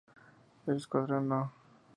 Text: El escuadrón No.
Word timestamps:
El 0.65 0.77
escuadrón 0.77 1.27
No. 1.29 1.51